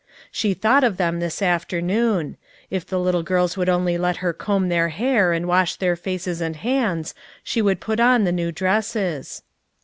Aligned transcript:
She 0.31 0.55
thought 0.55 0.83
of 0.83 0.97
them 0.97 1.19
this 1.19 1.43
afternoon. 1.43 2.35
If 2.71 2.87
the 2.87 2.99
little 2.99 3.21
girls 3.21 3.55
would 3.55 3.69
only 3.69 3.99
let 3.99 4.17
her 4.25 4.33
comb 4.33 4.67
their 4.69 4.89
hair 4.89 5.31
and 5.31 5.47
wash 5.47 5.75
their 5.75 5.95
faces 5.95 6.41
and 6.41 6.55
hands, 6.55 7.13
she 7.43 7.61
would 7.61 7.79
put 7.79 7.99
on 7.99 8.23
the 8.23 8.31
new 8.31 8.51
dresses. 8.51 9.43